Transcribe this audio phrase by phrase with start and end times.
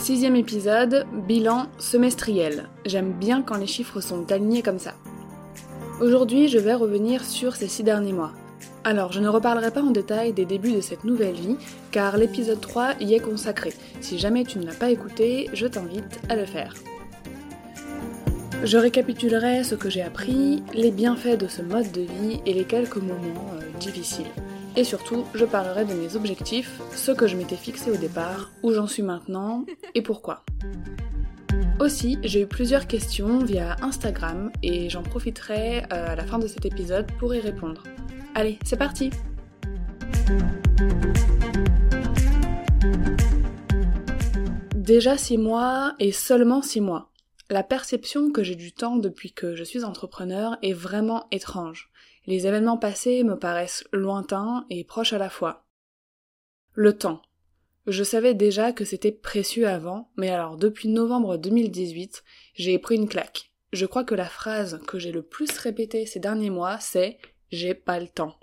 [0.00, 2.70] Sixième épisode, bilan semestriel.
[2.86, 4.94] J'aime bien quand les chiffres sont alignés comme ça.
[6.00, 8.32] Aujourd'hui, je vais revenir sur ces six derniers mois.
[8.82, 11.58] Alors, je ne reparlerai pas en détail des débuts de cette nouvelle vie,
[11.90, 13.74] car l'épisode 3 y est consacré.
[14.00, 16.72] Si jamais tu ne l'as pas écouté, je t'invite à le faire.
[18.64, 22.64] Je récapitulerai ce que j'ai appris, les bienfaits de ce mode de vie et les
[22.64, 24.24] quelques moments euh, difficiles.
[24.76, 28.72] Et surtout, je parlerai de mes objectifs, ce que je m'étais fixé au départ, où
[28.72, 30.44] j'en suis maintenant et pourquoi.
[31.80, 36.46] Aussi, j'ai eu plusieurs questions via Instagram et j'en profiterai euh, à la fin de
[36.46, 37.82] cet épisode pour y répondre.
[38.34, 39.10] Allez, c'est parti
[44.76, 47.10] Déjà 6 mois et seulement 6 mois.
[47.48, 51.90] La perception que j'ai du temps depuis que je suis entrepreneur est vraiment étrange.
[52.26, 55.64] Les événements passés me paraissent lointains et proches à la fois.
[56.74, 57.22] Le temps.
[57.86, 62.22] Je savais déjà que c'était précieux avant, mais alors depuis novembre 2018,
[62.54, 63.52] j'ai pris une claque.
[63.72, 67.18] Je crois que la phrase que j'ai le plus répétée ces derniers mois, c'est
[67.50, 68.36] j'ai pas le temps.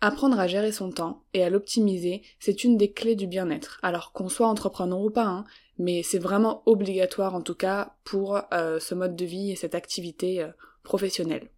[0.00, 3.78] Apprendre à gérer son temps et à l'optimiser, c'est une des clés du bien-être.
[3.82, 5.44] Alors qu'on soit entrepreneur ou pas, hein,
[5.78, 9.74] mais c'est vraiment obligatoire en tout cas pour euh, ce mode de vie et cette
[9.74, 10.48] activité euh,
[10.82, 11.50] professionnelle.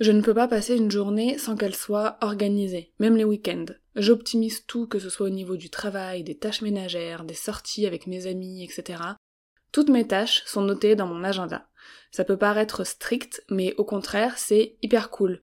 [0.00, 3.66] Je ne peux pas passer une journée sans qu'elle soit organisée, même les week-ends.
[3.94, 8.08] J'optimise tout, que ce soit au niveau du travail, des tâches ménagères, des sorties avec
[8.08, 9.00] mes amis, etc.
[9.70, 11.68] Toutes mes tâches sont notées dans mon agenda.
[12.10, 15.42] Ça peut paraître strict, mais au contraire, c'est hyper cool.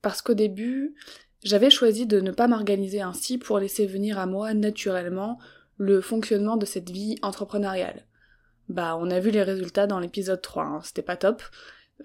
[0.00, 0.94] Parce qu'au début,
[1.42, 5.38] j'avais choisi de ne pas m'organiser ainsi pour laisser venir à moi naturellement
[5.76, 8.06] le fonctionnement de cette vie entrepreneuriale.
[8.70, 10.80] Bah, on a vu les résultats dans l'épisode 3, hein.
[10.84, 11.42] c'était pas top.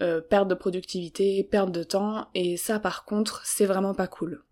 [0.02, 4.42] Euh, perte de productivité, perte de temps, et ça par contre, c'est vraiment pas cool.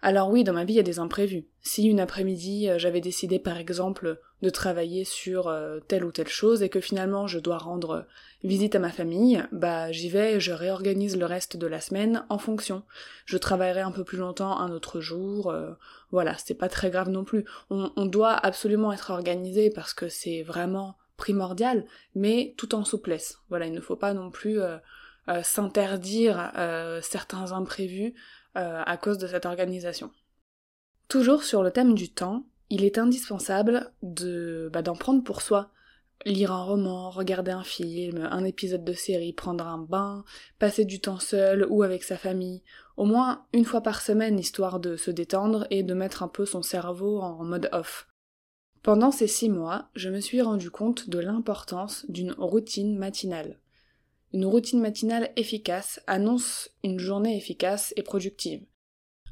[0.00, 1.48] Alors oui, dans ma vie, il y a des imprévus.
[1.60, 6.28] Si une après-midi, euh, j'avais décidé par exemple de travailler sur euh, telle ou telle
[6.28, 8.06] chose et que finalement je dois rendre
[8.44, 12.24] visite à ma famille, bah j'y vais et je réorganise le reste de la semaine
[12.28, 12.84] en fonction.
[13.24, 15.52] Je travaillerai un peu plus longtemps un autre jour,
[16.12, 17.46] voilà, c'est pas très grave non plus.
[17.70, 23.38] on doit absolument être organisé parce que c'est vraiment primordial, mais tout en souplesse.
[23.48, 24.76] Voilà, il ne faut pas non plus euh,
[25.28, 28.14] euh, s'interdire euh, certains imprévus
[28.56, 30.12] à cause de cette organisation.
[31.08, 35.72] Toujours sur le thème du temps, il est indispensable de bah, d'en prendre pour soi.
[36.24, 40.24] Lire un roman, regarder un film, un épisode de série, prendre un bain,
[40.60, 42.62] passer du temps seul ou avec sa famille,
[42.96, 46.46] au moins une fois par semaine histoire de se détendre et de mettre un peu
[46.46, 48.06] son cerveau en mode off.
[48.84, 53.58] Pendant ces six mois, je me suis rendu compte de l'importance d'une routine matinale.
[54.34, 58.62] Une routine matinale efficace annonce une journée efficace et productive.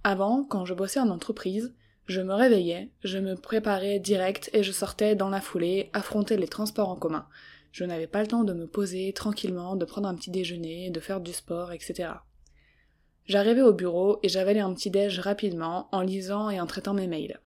[0.04, 1.74] Avant, quand je bossais en entreprise,
[2.06, 6.48] je me réveillais, je me préparais direct et je sortais dans la foulée, affronter les
[6.48, 7.26] transports en commun.
[7.72, 10.98] Je n'avais pas le temps de me poser tranquillement, de prendre un petit déjeuner, de
[10.98, 12.08] faire du sport, etc.
[13.26, 17.06] J'arrivais au bureau et j'avalais un petit déj rapidement en lisant et en traitant mes
[17.06, 17.41] mails.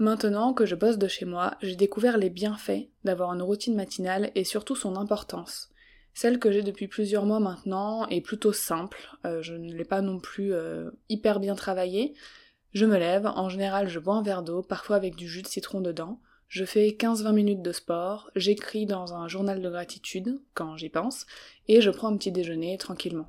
[0.00, 4.30] Maintenant que je bosse de chez moi, j'ai découvert les bienfaits d'avoir une routine matinale
[4.34, 5.68] et surtout son importance.
[6.14, 10.00] Celle que j'ai depuis plusieurs mois maintenant est plutôt simple, euh, je ne l'ai pas
[10.00, 12.14] non plus euh, hyper bien travaillée.
[12.72, 15.48] Je me lève, en général je bois un verre d'eau, parfois avec du jus de
[15.48, 16.18] citron dedans,
[16.48, 21.26] je fais 15-20 minutes de sport, j'écris dans un journal de gratitude, quand j'y pense,
[21.68, 23.28] et je prends un petit déjeuner tranquillement.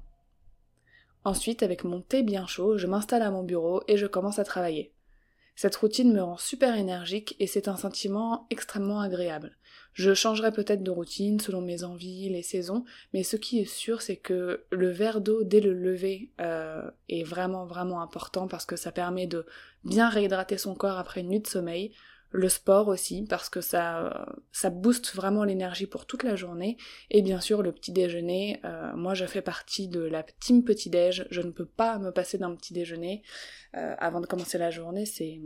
[1.26, 4.46] Ensuite, avec mon thé bien chaud, je m'installe à mon bureau et je commence à
[4.46, 4.94] travailler.
[5.56, 9.58] Cette routine me rend super énergique et c'est un sentiment extrêmement agréable.
[9.94, 14.02] Je changerai peut-être de routine selon mes envies, les saisons, mais ce qui est sûr,
[14.02, 18.78] c'est que le verre d'eau dès le lever euh, est vraiment vraiment important parce que
[18.78, 19.46] ça permet de
[19.84, 21.92] bien réhydrater son corps après une nuit de sommeil.
[22.34, 26.78] Le sport aussi parce que ça ça booste vraiment l'énergie pour toute la journée
[27.10, 28.62] et bien sûr le petit déjeuner.
[28.64, 31.28] Euh, moi, je fais partie de la team petit déj.
[31.30, 33.22] Je ne peux pas me passer d'un petit déjeuner
[33.76, 35.06] euh, avant de commencer la journée.
[35.06, 35.42] C'est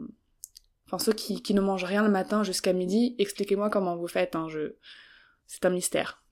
[0.88, 4.48] Enfin, ceux qui, ne mangent rien le matin jusqu'à midi, expliquez-moi comment vous faites, hein,
[4.50, 4.76] je...
[5.48, 6.24] c'est un mystère.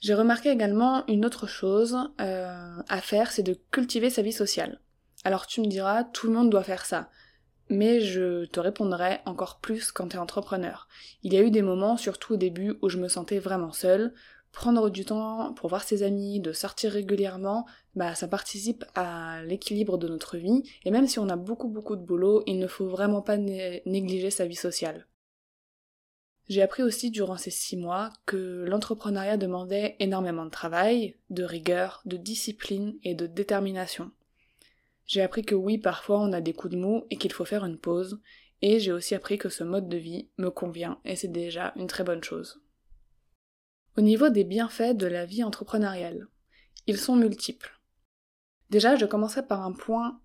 [0.00, 4.80] J'ai remarqué également une autre chose euh, à faire, c'est de cultiver sa vie sociale.
[5.24, 7.10] Alors tu me diras, tout le monde doit faire ça.
[7.68, 10.88] Mais je te répondrai encore plus quand t'es entrepreneur.
[11.22, 14.14] Il y a eu des moments, surtout au début, où je me sentais vraiment seule,
[14.52, 19.98] prendre du temps pour voir ses amis, de sortir régulièrement, bah ça participe à l'équilibre
[19.98, 22.88] de notre vie, et même si on a beaucoup beaucoup de boulot, il ne faut
[22.88, 25.06] vraiment pas négliger sa vie sociale.
[26.48, 32.00] J'ai appris aussi durant ces six mois que l'entrepreneuriat demandait énormément de travail, de rigueur,
[32.06, 34.10] de discipline et de détermination.
[35.06, 37.64] J'ai appris que oui, parfois on a des coups de mou et qu'il faut faire
[37.64, 38.20] une pause,
[38.62, 41.86] et j'ai aussi appris que ce mode de vie me convient, et c'est déjà une
[41.86, 42.60] très bonne chose.
[43.96, 46.28] Au niveau des bienfaits de la vie entrepreneuriale,
[46.86, 47.80] ils sont multiples.
[48.70, 50.20] Déjà, je commencerai par un point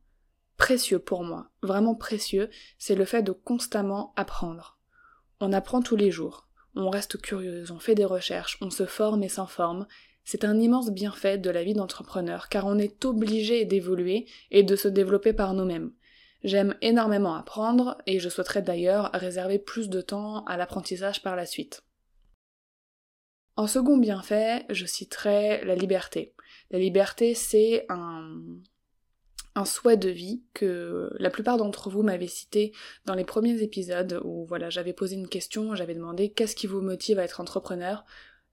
[0.57, 4.79] précieux pour moi, vraiment précieux, c'est le fait de constamment apprendre.
[5.39, 9.23] On apprend tous les jours, on reste curieuse, on fait des recherches, on se forme
[9.23, 9.87] et s'informe.
[10.23, 14.75] C'est un immense bienfait de la vie d'entrepreneur, car on est obligé d'évoluer et de
[14.75, 15.91] se développer par nous-mêmes.
[16.43, 21.45] J'aime énormément apprendre, et je souhaiterais d'ailleurs réserver plus de temps à l'apprentissage par la
[21.45, 21.83] suite.
[23.57, 26.33] En second bienfait, je citerai la liberté.
[26.71, 28.41] La liberté, c'est un,
[29.65, 32.71] souhait de vie que la plupart d'entre vous m'avaient cité
[33.05, 36.81] dans les premiers épisodes où voilà, j'avais posé une question, j'avais demandé qu'est-ce qui vous
[36.81, 38.05] motive à être entrepreneur.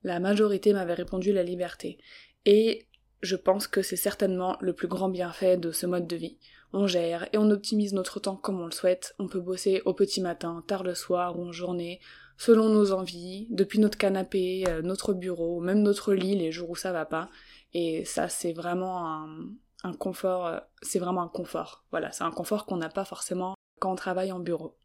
[0.02, 1.98] La majorité m'avait répondu la liberté.
[2.44, 2.86] Et
[3.22, 6.38] je pense que c'est certainement le plus grand bienfait de ce mode de vie.
[6.72, 9.14] On gère et on optimise notre temps comme on le souhaite.
[9.18, 12.00] On peut bosser au petit matin, tard le soir ou en journée
[12.38, 16.76] selon nos envies, depuis notre canapé, euh, notre bureau, même notre lit les jours où
[16.76, 17.28] ça va pas.
[17.74, 19.26] Et ça, c'est vraiment
[19.82, 21.84] un, confort, euh, c'est vraiment un confort.
[21.90, 24.76] Voilà, c'est un confort qu'on n'a pas forcément quand on travaille en bureau.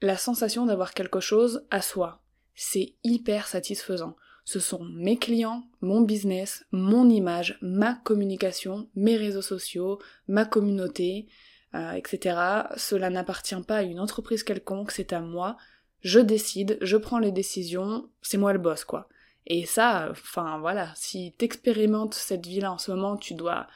[0.00, 2.22] La sensation d'avoir quelque chose à soi,
[2.54, 4.16] c'est hyper satisfaisant.
[4.44, 9.98] Ce sont mes clients, mon business, mon image, ma communication, mes réseaux sociaux,
[10.28, 11.26] ma communauté,
[11.74, 12.38] euh, etc.
[12.76, 15.56] Cela n'appartient pas à une entreprise quelconque, c'est à moi.
[16.00, 19.08] Je décide, je prends les décisions, c'est moi le boss, quoi.
[19.46, 23.66] Et ça, enfin voilà, si t'expérimentes cette vie-là en ce moment, tu dois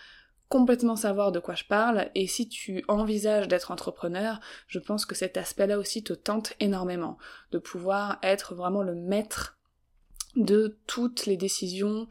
[0.52, 5.14] complètement savoir de quoi je parle, et si tu envisages d'être entrepreneur, je pense que
[5.14, 7.16] cet aspect-là aussi te tente énormément,
[7.52, 9.56] de pouvoir être vraiment le maître
[10.36, 12.06] de toutes les décisions,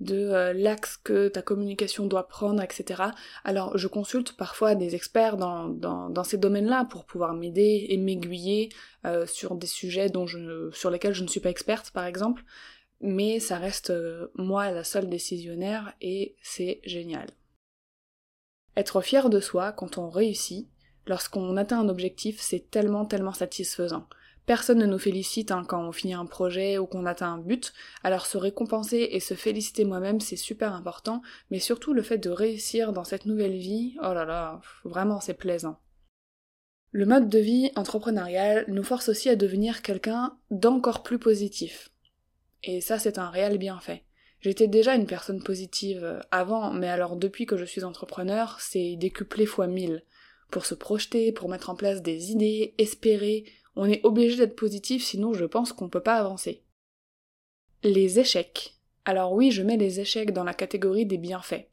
[0.00, 3.02] de euh, l'axe que ta communication doit prendre, etc.
[3.44, 8.68] Alors je consulte parfois des experts dans, ces domaines-là pour pouvoir m'aider et m'aiguiller
[9.06, 10.12] euh, sur des sujets
[10.72, 12.44] sur lesquels je ne suis pas experte par exemple,
[13.00, 17.28] mais ça reste euh, moi la seule décisionnaire et c'est génial.
[18.76, 20.68] Être fier de soi quand on réussit,
[21.06, 24.06] lorsqu'on atteint un objectif, c'est tellement tellement satisfaisant.
[24.46, 27.72] Personne ne nous félicite hein, quand on finit un projet ou qu'on atteint un but,
[28.04, 31.20] alors se récompenser et se féliciter moi-même c'est super important,
[31.50, 35.34] mais surtout le fait de réussir dans cette nouvelle vie, oh là là, vraiment c'est
[35.34, 35.80] plaisant.
[36.92, 41.90] Le mode de vie entrepreneurial nous force aussi à devenir quelqu'un d'encore plus positif.
[42.62, 44.04] Et ça c'est un réel bienfait.
[44.40, 49.46] J'étais déjà une personne positive avant, mais alors depuis que je suis entrepreneur, c'est décuplé
[49.46, 50.04] fois mille.
[50.50, 55.04] Pour se projeter, pour mettre en place des idées, espérer, on est obligé d'être positif,
[55.04, 56.62] sinon je pense qu'on peut pas avancer.
[57.82, 58.74] Les échecs.
[59.04, 61.68] Alors oui, je mets les échecs dans la catégorie des bienfaits.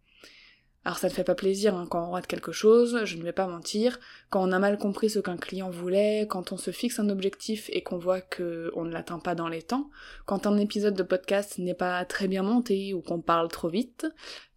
[0.85, 3.31] Alors ça ne fait pas plaisir hein, quand on rate quelque chose, je ne vais
[3.31, 3.99] pas mentir,
[4.29, 7.69] quand on a mal compris ce qu'un client voulait, quand on se fixe un objectif
[7.71, 9.89] et qu'on voit qu'on ne l'atteint pas dans les temps,
[10.25, 14.07] quand un épisode de podcast n'est pas très bien monté ou qu'on parle trop vite,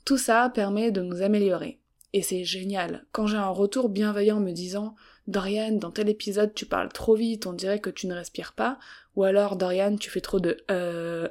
[0.04, 1.80] tout ça permet de nous améliorer.
[2.12, 3.04] Et c'est génial.
[3.12, 4.96] Quand j'ai un retour bienveillant me disant
[5.28, 8.78] Dorian, dans tel épisode tu parles trop vite, on dirait que tu ne respires pas,
[9.14, 11.28] ou alors Dorian, tu fais trop de euh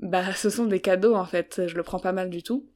[0.00, 2.68] bah ce sont des cadeaux en fait, je le prends pas mal du tout.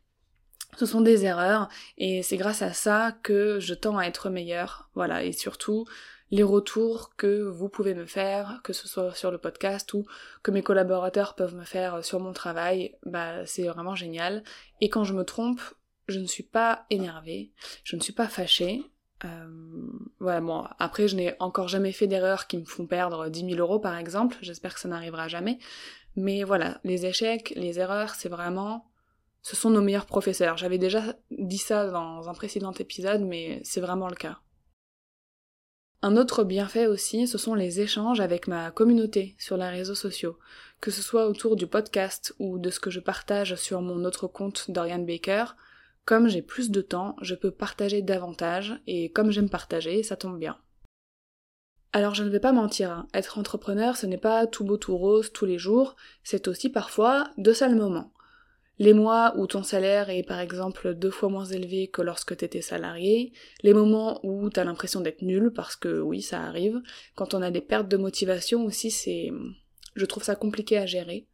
[0.76, 4.90] Ce sont des erreurs et c'est grâce à ça que je tends à être meilleure.
[4.94, 5.86] Voilà, et surtout
[6.30, 10.04] les retours que vous pouvez me faire, que ce soit sur le podcast ou
[10.42, 14.42] que mes collaborateurs peuvent me faire sur mon travail, bah c'est vraiment génial.
[14.80, 15.60] Et quand je me trompe,
[16.06, 17.52] je ne suis pas énervée,
[17.84, 18.82] je ne suis pas fâchée.
[19.24, 19.48] Euh,
[20.20, 23.58] voilà, bon, après, je n'ai encore jamais fait d'erreurs qui me font perdre 10 000
[23.58, 24.36] euros, par exemple.
[24.42, 25.58] J'espère que ça n'arrivera jamais.
[26.14, 28.84] Mais voilà, les échecs, les erreurs, c'est vraiment...
[29.42, 30.56] Ce sont nos meilleurs professeurs.
[30.56, 34.38] J'avais déjà dit ça dans un précédent épisode, mais c'est vraiment le cas.
[36.00, 40.38] Un autre bienfait aussi, ce sont les échanges avec ma communauté sur les réseaux sociaux,
[40.80, 44.28] que ce soit autour du podcast ou de ce que je partage sur mon autre
[44.28, 45.46] compte Dorian Baker.
[46.04, 50.38] Comme j'ai plus de temps, je peux partager davantage, et comme j'aime partager, ça tombe
[50.38, 50.56] bien.
[51.92, 53.08] Alors je ne vais pas mentir, hein.
[53.12, 57.30] être entrepreneur ce n'est pas tout beau tout rose tous les jours, c'est aussi parfois
[57.38, 58.12] de sales moments
[58.78, 62.60] les mois où ton salaire est par exemple deux fois moins élevé que lorsque t'étais
[62.60, 63.32] salarié,
[63.62, 66.80] les moments où t'as l'impression d'être nul, parce que oui, ça arrive,
[67.16, 69.30] quand on a des pertes de motivation aussi, c'est...
[69.96, 71.26] je trouve ça compliqué à gérer.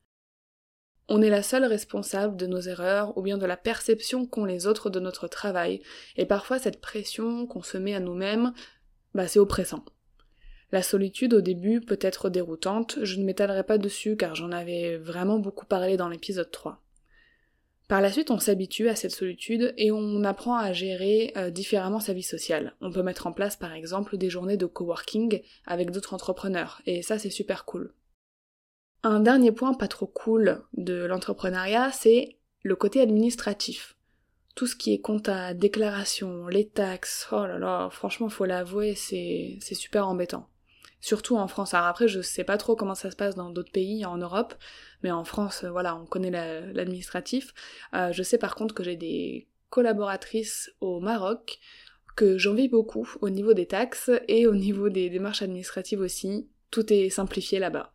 [1.09, 4.67] On est la seule responsable de nos erreurs ou bien de la perception qu'ont les
[4.67, 5.83] autres de notre travail,
[6.17, 8.55] et parfois cette pression qu'on se met à nous-mêmes,
[9.13, 9.85] bah c'est oppressant.
[10.73, 14.97] La solitude au début peut être déroutante, je ne m'étalerai pas dessus car j'en avais
[14.97, 16.84] vraiment beaucoup parlé dans l'épisode 3.
[17.87, 22.01] Par la suite, on s'habitue à cette solitude et on apprend à gérer euh, différemment
[22.01, 22.75] sa vie sociale.
[22.81, 27.03] On peut mettre en place par exemple des journées de coworking avec d'autres entrepreneurs, et
[27.03, 27.93] ça c'est super cool.
[29.03, 33.97] Un dernier point pas trop cool de l'entrepreneuriat, c'est le côté administratif.
[34.55, 39.59] Tout ce qui est compta, déclaration, les taxes, oh là là, franchement faut l'avouer, c'est
[39.61, 40.49] super embêtant
[41.05, 41.75] surtout en France.
[41.75, 44.55] Alors après, je sais pas trop comment ça se passe dans d'autres pays en Europe,
[45.03, 46.31] mais en France, euh, voilà, on connaît
[46.73, 47.53] l'administratif.
[47.95, 51.59] Euh, je sais par contre que j'ai des collaboratrices au Maroc
[52.17, 56.49] que j'envie beaucoup au niveau des taxes et au niveau des démarches administratives aussi.
[56.71, 57.93] Tout est simplifié là-bas.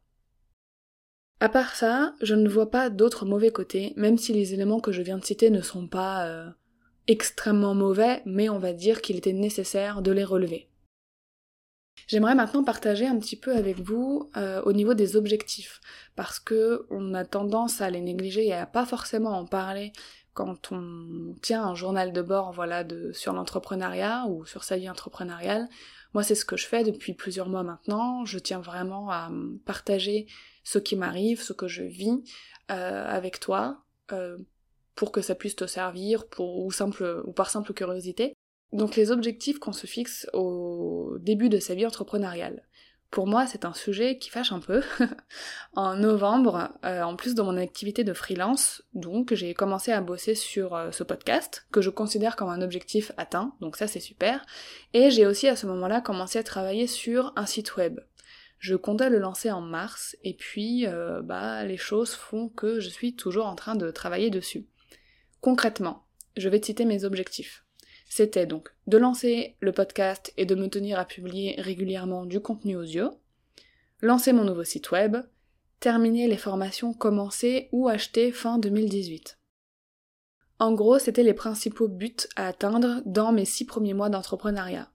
[1.40, 4.92] À part ça, je ne vois pas d'autres mauvais côtés, même si les éléments que
[4.92, 6.50] je viens de citer ne sont pas euh,
[7.08, 10.69] extrêmement mauvais, mais on va dire qu'il était nécessaire de les relever.
[12.08, 15.82] J'aimerais maintenant partager un petit peu avec vous euh, au niveau des objectifs,
[16.16, 19.92] parce que on a tendance à les négliger et à pas forcément en parler
[20.34, 25.68] quand on tient un journal de bord, voilà, sur l'entrepreneuriat ou sur sa vie entrepreneuriale.
[26.14, 28.24] Moi, c'est ce que je fais depuis plusieurs mois maintenant.
[28.26, 29.30] Je tiens vraiment à
[29.66, 30.28] partager
[30.64, 32.24] ce qui m'arrive, ce que je vis
[32.72, 34.38] euh, avec toi, euh,
[34.96, 36.72] pour que ça puisse te servir, ou
[37.36, 38.34] par simple curiosité.
[38.72, 42.64] Donc les objectifs qu'on se fixe au début de sa vie entrepreneuriale.
[43.12, 44.84] Pour moi, c'est un sujet qui fâche un peu.
[45.74, 50.36] en novembre, euh, en plus de mon activité de freelance, donc j'ai commencé à bosser
[50.36, 54.46] sur euh, ce podcast, que je considère comme un objectif atteint, donc ça c'est super.
[54.94, 58.00] Et j'ai aussi à ce moment-là commencé à travailler sur un site web.
[58.60, 62.90] Je comptais le lancer en mars, et puis euh, bah les choses font que je
[62.90, 64.68] suis toujours en train de travailler dessus.
[65.42, 66.06] Concrètement,
[66.38, 67.66] je vais citer mes objectifs.
[68.10, 72.76] C'était donc de lancer le podcast et de me tenir à publier régulièrement du contenu
[72.76, 73.12] audio,
[74.02, 75.18] lancer mon nouveau site web,
[75.80, 79.38] terminer les formations commencées ou achetées fin 2018.
[80.58, 84.92] En gros, c'était les principaux buts à atteindre dans mes six premiers mois d'entrepreneuriat.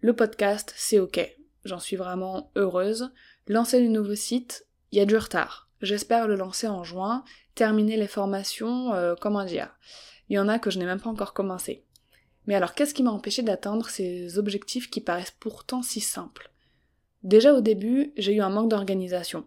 [0.00, 1.34] Le podcast, c'est ok.
[1.64, 3.10] J'en suis vraiment heureuse.
[3.46, 5.70] Lancer le nouveau site, il y a du retard.
[5.80, 7.24] J'espère le lancer en juin,
[7.54, 9.78] terminer les formations, euh, comment dire.
[10.28, 11.84] Il y en a que je n'ai même pas encore commencé.
[12.48, 16.50] Mais alors qu'est-ce qui m'a empêché d'atteindre ces objectifs qui paraissent pourtant si simples?
[17.22, 19.44] Déjà au début, j'ai eu un manque d'organisation.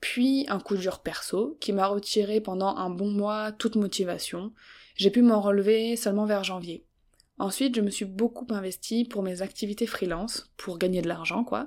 [0.00, 4.52] Puis un coup dur perso qui m'a retiré pendant un bon mois toute motivation.
[4.94, 6.86] J'ai pu m'en relever seulement vers janvier.
[7.38, 11.66] Ensuite, je me suis beaucoup investi pour mes activités freelance, pour gagner de l'argent quoi.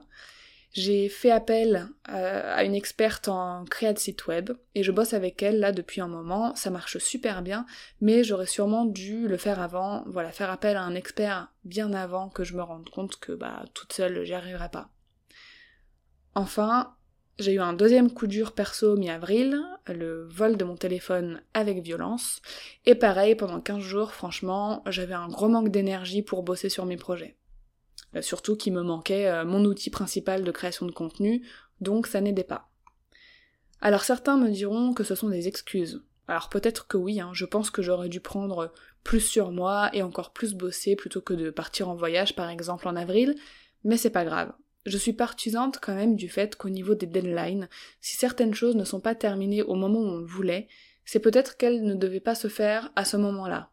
[0.74, 5.14] J'ai fait appel euh, à une experte en créa de site web et je bosse
[5.14, 6.56] avec elle là depuis un moment.
[6.56, 7.68] Ça marche super bien,
[8.02, 10.04] mais j'aurais sûrement dû le faire avant.
[10.08, 13.66] Voilà, faire appel à un expert bien avant que je me rende compte que bah
[13.76, 14.90] toute seule j'y arriverai pas.
[16.34, 16.96] Enfin,
[17.38, 22.42] j'ai eu un deuxième coup dur perso mi-avril, le vol de mon téléphone avec violence.
[22.88, 26.98] Et pareil, pendant 15 jours, franchement, j'avais un gros manque d'énergie pour bosser sur mes
[26.98, 27.38] projets.
[28.16, 31.46] Euh, surtout qu'il me manquait euh, mon outil principal de création de contenu,
[31.82, 32.70] donc ça n'aidait pas.
[33.82, 36.04] Alors certains me diront que ce sont des excuses.
[36.28, 38.72] Alors peut-être que oui, hein, je pense que j'aurais dû prendre
[39.04, 42.88] plus sur moi et encore plus bosser plutôt que de partir en voyage par exemple
[42.88, 43.36] en avril,
[43.84, 44.54] mais c'est pas grave.
[44.86, 48.84] Je suis partisante quand même du fait qu'au niveau des deadlines, si certaines choses ne
[48.84, 50.68] sont pas terminées au moment où on le voulait,
[51.06, 53.70] c'est peut-être qu'elles ne devaient pas se faire à ce moment-là.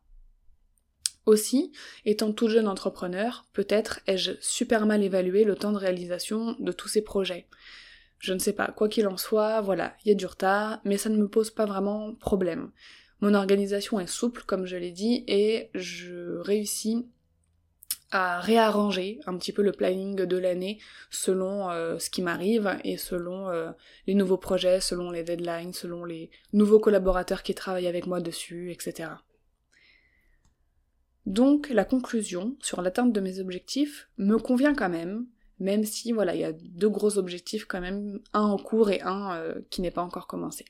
[1.27, 1.73] Aussi,
[2.05, 6.89] étant tout jeune entrepreneur, peut-être ai-je super mal évalué le temps de réalisation de tous
[6.89, 7.47] ces projets.
[8.19, 10.97] Je ne sais pas, quoi qu'il en soit, voilà, il y a du retard, mais
[10.97, 12.71] ça ne me pose pas vraiment problème.
[13.21, 17.07] Mon organisation est souple, comme je l'ai dit, et je réussis
[18.11, 22.97] à réarranger un petit peu le planning de l'année selon euh, ce qui m'arrive et
[22.97, 23.71] selon euh,
[24.07, 28.73] les nouveaux projets, selon les deadlines, selon les nouveaux collaborateurs qui travaillent avec moi dessus,
[28.73, 29.11] etc.
[31.27, 35.27] Donc la conclusion sur l'atteinte de mes objectifs me convient quand même,
[35.59, 39.03] même si voilà, il y a deux gros objectifs quand même, un en cours et
[39.03, 40.65] un euh, qui n'est pas encore commencé.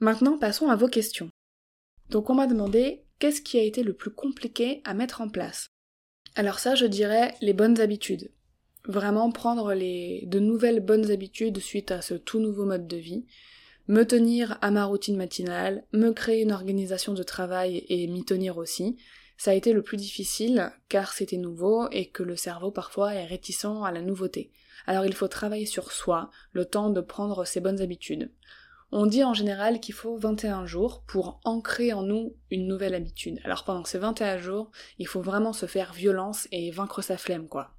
[0.00, 1.30] Maintenant passons à vos questions.
[2.10, 5.70] Donc on m'a demandé qu'est-ce qui a été le plus compliqué à mettre en place?
[6.34, 8.32] Alors ça, je dirais les bonnes habitudes.
[8.84, 13.26] Vraiment prendre les de nouvelles bonnes habitudes suite à ce tout nouveau mode de vie,
[13.88, 18.58] me tenir à ma routine matinale, me créer une organisation de travail et m'y tenir
[18.58, 18.98] aussi.
[19.38, 23.24] Ça a été le plus difficile car c'était nouveau et que le cerveau parfois est
[23.24, 24.52] réticent à la nouveauté.
[24.86, 28.30] Alors il faut travailler sur soi, le temps de prendre ses bonnes habitudes.
[28.90, 33.38] On dit en général qu'il faut 21 jours pour ancrer en nous une nouvelle habitude.
[33.44, 37.48] Alors pendant ces 21 jours, il faut vraiment se faire violence et vaincre sa flemme,
[37.48, 37.74] quoi.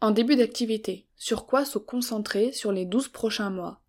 [0.00, 3.80] En début d'activité, sur quoi se concentrer sur les 12 prochains mois?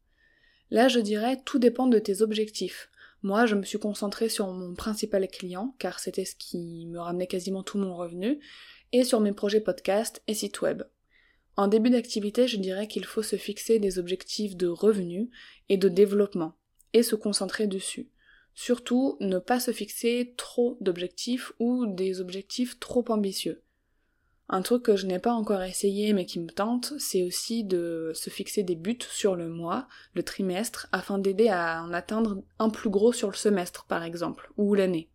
[0.69, 2.89] Là, je dirais, tout dépend de tes objectifs.
[3.23, 7.27] Moi, je me suis concentrée sur mon principal client, car c'était ce qui me ramenait
[7.27, 8.39] quasiment tout mon revenu,
[8.91, 10.83] et sur mes projets podcast et site web.
[11.55, 15.29] En début d'activité, je dirais qu'il faut se fixer des objectifs de revenus
[15.69, 16.53] et de développement,
[16.93, 18.09] et se concentrer dessus.
[18.53, 23.63] Surtout, ne pas se fixer trop d'objectifs ou des objectifs trop ambitieux.
[24.49, 28.11] Un truc que je n'ai pas encore essayé mais qui me tente, c'est aussi de
[28.15, 32.69] se fixer des buts sur le mois, le trimestre, afin d'aider à en atteindre un
[32.69, 35.09] plus gros sur le semestre par exemple, ou l'année.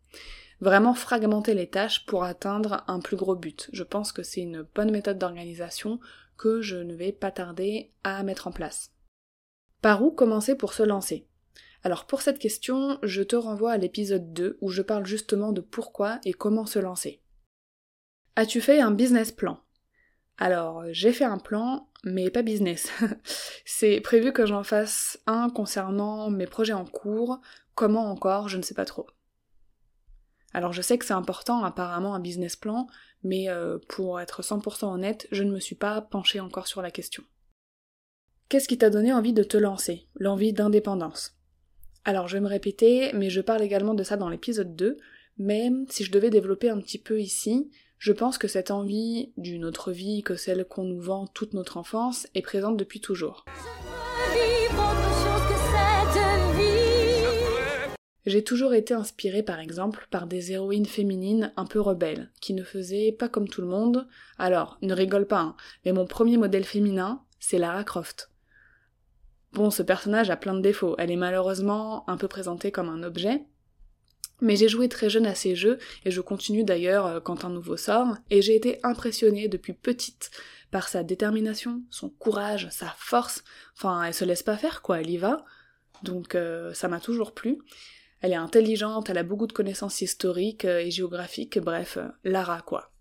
[0.60, 3.68] Vraiment fragmenter les tâches pour atteindre un plus gros but.
[3.72, 5.98] Je pense que c'est une bonne méthode d'organisation
[6.36, 8.92] que je ne vais pas tarder à mettre en place.
[9.80, 11.26] Par où commencer pour se lancer?
[11.84, 15.62] Alors pour cette question, je te renvoie à l'épisode 2 où je parle justement de
[15.62, 17.21] pourquoi et comment se lancer.
[18.34, 19.60] As-tu fait un business plan?
[20.38, 22.90] Alors j'ai fait un plan, mais pas business.
[23.66, 27.40] C'est prévu que j'en fasse un concernant mes projets en cours,
[27.74, 29.06] comment encore, je ne sais pas trop.
[30.54, 32.86] Alors je sais que c'est important apparemment un business plan,
[33.22, 36.90] mais euh, pour être 100% honnête, je ne me suis pas penchée encore sur la
[36.90, 37.24] question.
[38.48, 40.06] Qu'est-ce qui t'a donné envie de te lancer?
[40.14, 41.38] L'envie d'indépendance.
[42.04, 44.98] Alors je vais me répéter, mais je parle également de ça dans l'épisode 2,
[45.38, 47.70] mais si je devais développer un petit peu ici,
[48.02, 51.76] je pense que cette envie d'une autre vie que celle qu'on nous vend toute notre
[51.76, 53.44] enfance est présente depuis toujours.
[58.26, 62.64] J'ai toujours été inspirée par exemple par des héroïnes féminines un peu rebelles, qui ne
[62.64, 64.08] faisaient pas comme tout le monde.
[64.36, 68.32] Alors, ne rigole pas, hein, mais mon premier modèle féminin, c'est Lara Croft.
[69.52, 73.04] Bon, ce personnage a plein de défauts, elle est malheureusement un peu présentée comme un
[73.04, 73.44] objet,
[74.40, 77.50] mais j'ai joué très jeune à ces jeux, et je continue d'ailleurs euh, quand un
[77.50, 80.30] nouveau sort, et j'ai été impressionnée depuis petite
[80.70, 83.44] par sa détermination, son courage, sa force,
[83.76, 85.44] enfin elle se laisse pas faire quoi, elle y va,
[86.02, 87.58] donc euh, ça m'a toujours plu.
[88.20, 92.92] Elle est intelligente, elle a beaucoup de connaissances historiques euh, et géographiques, bref, Lara quoi.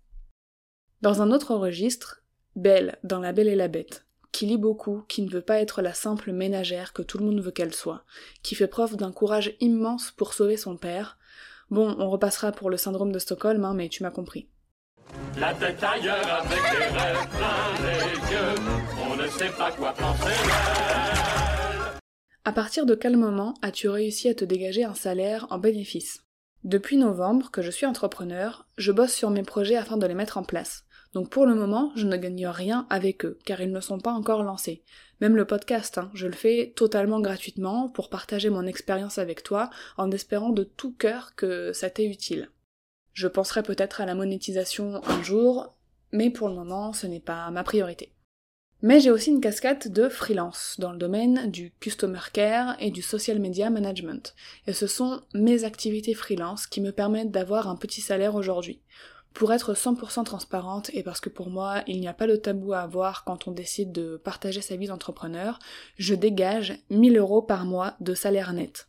[1.00, 2.22] Dans un autre registre,
[2.54, 5.82] Belle, dans La Belle et la Bête, qui lit beaucoup, qui ne veut pas être
[5.82, 8.04] la simple ménagère que tout le monde veut qu'elle soit,
[8.42, 11.18] qui fait preuve d'un courage immense pour sauver son père.
[11.70, 14.48] Bon, on repassera pour le syndrome de Stockholm, hein, mais tu m'as compris.
[15.38, 18.72] La tête ailleurs avec rêves plein les yeux,
[19.10, 20.32] on ne sait pas quoi penser
[22.44, 26.24] à partir de quel moment as-tu réussi à te dégager un salaire en bénéfice?
[26.64, 30.38] Depuis novembre que je suis entrepreneur, je bosse sur mes projets afin de les mettre
[30.38, 30.84] en place.
[31.14, 34.12] Donc pour le moment, je ne gagne rien avec eux, car ils ne sont pas
[34.12, 34.82] encore lancés.
[35.20, 39.70] Même le podcast, hein, je le fais totalement gratuitement pour partager mon expérience avec toi,
[39.98, 42.50] en espérant de tout cœur que ça t'est utile.
[43.12, 45.74] Je penserai peut-être à la monétisation un jour,
[46.12, 48.12] mais pour le moment, ce n'est pas ma priorité.
[48.84, 53.00] Mais j'ai aussi une casquette de freelance dans le domaine du customer care et du
[53.00, 54.34] social media management.
[54.66, 58.80] Et ce sont mes activités freelance qui me permettent d'avoir un petit salaire aujourd'hui.
[59.34, 62.72] Pour être 100% transparente et parce que pour moi il n'y a pas de tabou
[62.72, 65.58] à avoir quand on décide de partager sa vie d'entrepreneur,
[65.96, 68.88] je dégage 1000 euros par mois de salaire net.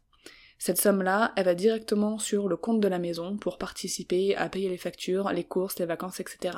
[0.57, 4.69] Cette somme-là, elle va directement sur le compte de la maison pour participer à payer
[4.69, 6.51] les factures, les courses, les vacances, etc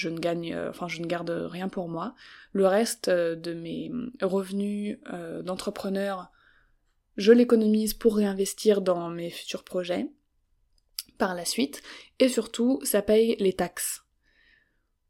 [0.00, 2.14] je ne gagne, euh, enfin je ne garde rien pour moi.
[2.52, 3.92] Le reste euh, de mes
[4.22, 6.30] revenus euh, d'entrepreneur,
[7.16, 10.06] je l'économise pour réinvestir dans mes futurs projets
[11.20, 11.82] par la suite,
[12.18, 14.02] et surtout ça paye les taxes.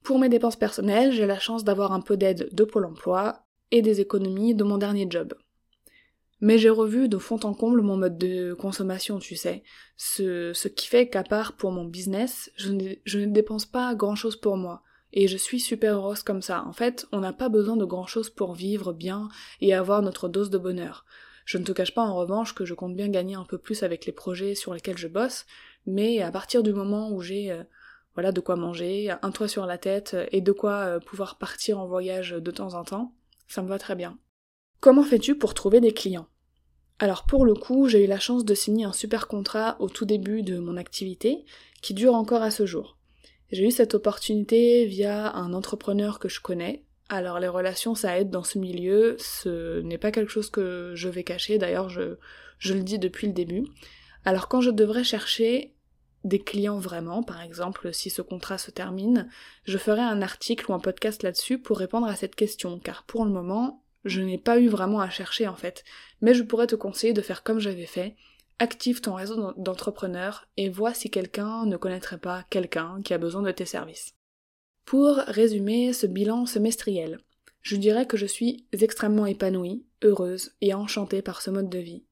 [0.02, 3.80] Pour mes dépenses personnelles, j'ai la chance d'avoir un peu d'aide de Pôle emploi et
[3.80, 5.34] des économies de mon dernier job.
[6.40, 9.62] Mais j'ai revu de fond en comble mon mode de consommation, tu sais.
[9.96, 14.16] Ce, qui fait qu'à part pour mon business, je ne, je ne dépense pas grand
[14.16, 14.82] chose pour moi.
[15.12, 16.64] Et je suis super heureuse comme ça.
[16.66, 19.28] En fait, on n'a pas besoin de grand chose pour vivre bien
[19.60, 21.04] et avoir notre dose de bonheur.
[21.44, 23.82] Je ne te cache pas en revanche que je compte bien gagner un peu plus
[23.82, 25.46] avec les projets sur lesquels je bosse,
[25.86, 27.62] mais à partir du moment où j'ai euh,
[28.14, 31.78] voilà de quoi manger, un toit sur la tête et de quoi euh, pouvoir partir
[31.78, 33.14] en voyage de temps en temps,
[33.46, 34.18] ça me va très bien.
[34.80, 36.28] Comment fais-tu pour trouver des clients?
[36.98, 40.04] Alors pour le coup, j'ai eu la chance de signer un super contrat au tout
[40.04, 41.44] début de mon activité
[41.82, 42.98] qui dure encore à ce jour.
[43.50, 46.84] J'ai eu cette opportunité via un entrepreneur que je connais.
[47.08, 51.08] Alors les relations ça aide dans ce milieu, ce n'est pas quelque chose que je
[51.08, 53.64] vais cacher, d'ailleurs je le dis depuis le début.
[54.24, 55.74] Alors quand je devrais chercher
[56.24, 59.28] des clients vraiment, par exemple si ce contrat se termine,
[59.64, 63.24] je ferai un article ou un podcast là-dessus pour répondre à cette question, car pour
[63.24, 65.84] le moment, je n'ai pas eu vraiment à chercher en fait,
[66.20, 68.16] mais je pourrais te conseiller de faire comme j'avais fait,
[68.58, 73.42] active ton réseau d'entrepreneurs et vois si quelqu'un ne connaîtrait pas quelqu'un qui a besoin
[73.42, 74.14] de tes services.
[74.84, 77.20] Pour résumer ce bilan semestriel,
[77.62, 82.04] je dirais que je suis extrêmement épanouie, heureuse et enchantée par ce mode de vie.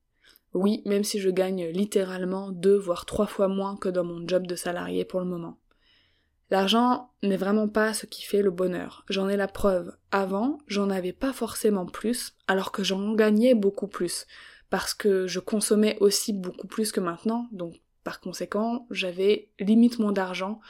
[0.55, 4.47] Oui, même si je gagne littéralement deux voire trois fois moins que dans mon job
[4.47, 5.59] de salarié pour le moment.
[6.51, 9.05] L'argent n'est vraiment pas ce qui fait le bonheur.
[9.11, 9.95] J'en ai la preuve.
[10.11, 14.27] Avant, j'en avais pas forcément plus, alors que j'en gagnais beaucoup plus.
[14.71, 20.13] Parce que je consommais aussi beaucoup plus que maintenant, donc par conséquent, j'avais limite moins
[20.13, 20.61] d'argent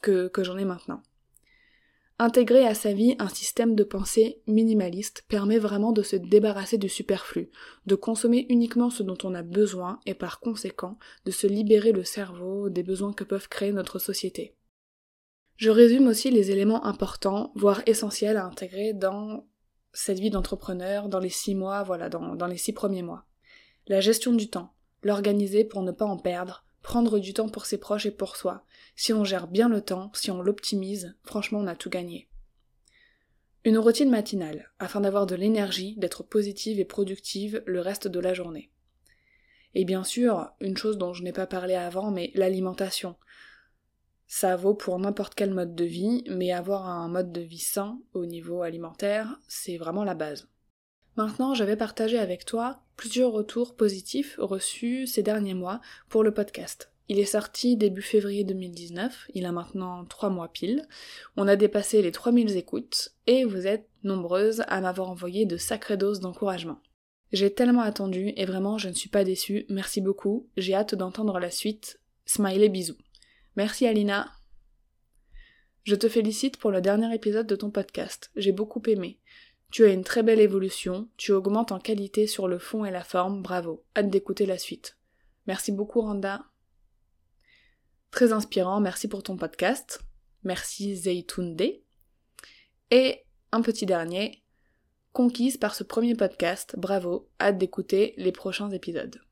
[0.00, 1.02] que, que j'en ai maintenant.
[2.18, 6.88] Intégrer à sa vie un système de pensée minimaliste permet vraiment de se débarrasser du
[6.88, 7.50] superflu,
[7.86, 12.04] de consommer uniquement ce dont on a besoin et par conséquent de se libérer le
[12.04, 14.54] cerveau des besoins que peuvent créer notre société.
[15.56, 19.46] Je résume aussi les éléments importants, voire essentiels à intégrer dans
[19.92, 23.26] cette vie d'entrepreneur, dans les six mois, voilà, dans, les six premiers mois.
[23.86, 27.78] La gestion du temps, l'organiser pour ne pas en perdre, prendre du temps pour ses
[27.78, 28.64] proches et pour soi.
[28.96, 32.28] Si on gère bien le temps, si on l'optimise, franchement on a tout gagné.
[33.64, 38.34] Une routine matinale, afin d'avoir de l'énergie, d'être positive et productive le reste de la
[38.34, 38.72] journée.
[39.74, 43.16] Et bien sûr, une chose dont je n'ai pas parlé avant, mais l'alimentation.
[44.26, 48.00] Ça vaut pour n'importe quel mode de vie, mais avoir un mode de vie sain
[48.14, 50.48] au niveau alimentaire, c'est vraiment la base.
[51.16, 56.32] Maintenant, je vais partager avec toi plusieurs retours positifs reçus ces derniers mois pour le
[56.32, 56.90] podcast.
[57.08, 60.86] Il est sorti début février 2019, il a maintenant 3 mois pile.
[61.36, 65.96] On a dépassé les 3000 écoutes et vous êtes nombreuses à m'avoir envoyé de sacrées
[65.98, 66.80] doses d'encouragement.
[67.32, 71.38] J'ai tellement attendu et vraiment je ne suis pas déçue, merci beaucoup, j'ai hâte d'entendre
[71.38, 71.98] la suite.
[72.24, 72.96] Smiley bisous.
[73.56, 74.30] Merci Alina.
[75.82, 78.30] Je te félicite pour le dernier épisode de ton podcast.
[78.36, 79.18] J'ai beaucoup aimé.
[79.72, 83.02] Tu as une très belle évolution, tu augmentes en qualité sur le fond et la
[83.02, 83.86] forme, bravo.
[83.96, 84.98] Hâte d'écouter la suite.
[85.46, 86.44] Merci beaucoup Randa.
[88.10, 90.02] Très inspirant, merci pour ton podcast.
[90.44, 91.62] Merci Zaytunde.
[92.90, 94.44] Et un petit dernier,
[95.14, 99.22] conquise par ce premier podcast, bravo, hâte d'écouter les prochains épisodes.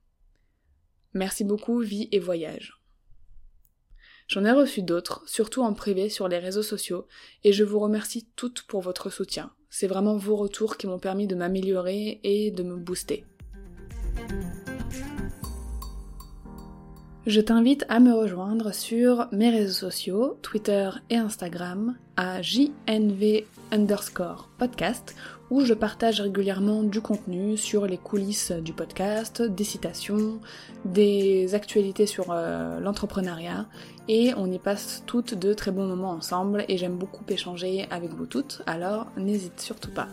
[1.13, 2.80] Merci beaucoup, vie et voyage.
[4.31, 7.09] J'en ai reçu d'autres, surtout en privé sur les réseaux sociaux,
[7.43, 9.51] et je vous remercie toutes pour votre soutien.
[9.71, 13.25] C'est vraiment vos retours qui m'ont permis de m'améliorer et de me booster.
[17.27, 23.43] Je t'invite à me rejoindre sur mes réseaux sociaux, Twitter et Instagram, à jnv
[24.59, 25.17] podcast,
[25.51, 30.41] où je partage régulièrement du contenu sur les coulisses du podcast, des citations,
[30.85, 33.67] des actualités sur euh, l'entrepreneuriat,
[34.09, 38.13] et on y passe toutes de très bons moments ensemble, et j'aime beaucoup échanger avec
[38.15, 40.09] vous toutes, alors n'hésite surtout pas.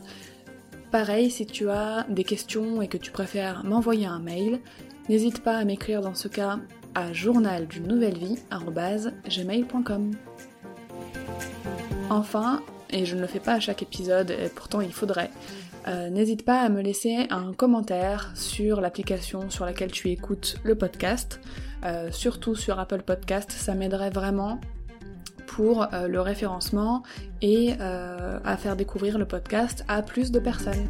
[0.91, 4.59] Pareil, si tu as des questions et que tu préfères m'envoyer un mail,
[5.09, 6.59] n'hésite pas à m'écrire dans ce cas
[6.95, 8.39] à journal d'une nouvelle vie.
[12.09, 15.31] Enfin, et je ne le fais pas à chaque épisode, et pourtant il faudrait,
[15.87, 20.75] euh, n'hésite pas à me laisser un commentaire sur l'application sur laquelle tu écoutes le
[20.75, 21.39] podcast,
[21.85, 24.59] euh, surtout sur Apple Podcast, ça m'aiderait vraiment
[25.45, 27.03] pour euh, le référencement
[27.41, 30.87] et à faire découvrir le podcast à plus de personnes.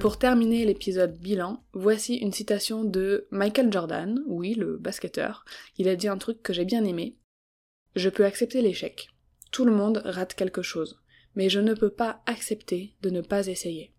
[0.00, 5.44] Pour terminer l'épisode bilan, voici une citation de Michael Jordan, oui, le basketteur.
[5.76, 7.18] Il a dit un truc que j'ai bien aimé.
[7.96, 9.10] Je peux accepter l'échec.
[9.52, 11.02] Tout le monde rate quelque chose.
[11.34, 13.92] Mais je ne peux pas accepter de ne pas essayer.